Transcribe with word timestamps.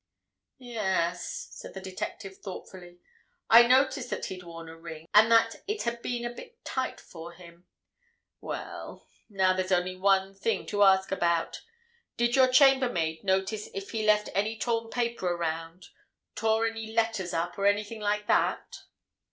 "Yes," 0.57 1.49
said 1.51 1.75
the 1.75 1.79
detective, 1.79 2.37
thoughtfully, 2.39 2.97
"I 3.51 3.67
noticed 3.67 4.09
that 4.09 4.25
he'd 4.25 4.41
worn 4.41 4.67
a 4.67 4.75
ring, 4.75 5.07
and 5.13 5.31
that 5.31 5.57
it 5.67 5.83
had 5.83 6.01
been 6.01 6.25
a 6.25 6.33
bit 6.33 6.65
tight 6.65 6.99
for 6.99 7.33
him. 7.33 7.67
Well—now 8.39 9.53
there's 9.53 9.71
only 9.71 9.95
one 9.95 10.33
thing 10.33 10.65
to 10.65 10.81
ask 10.81 11.11
about. 11.11 11.61
Did 12.17 12.35
your 12.35 12.47
chambermaid 12.47 13.23
notice 13.23 13.69
if 13.75 13.91
he 13.91 14.03
left 14.03 14.29
any 14.33 14.57
torn 14.57 14.89
paper 14.89 15.27
around—tore 15.27 16.65
any 16.65 16.91
letters 16.91 17.31
up, 17.31 17.55
or 17.59 17.67
anything 17.67 17.99
like 18.01 18.25
that?" 18.25 18.79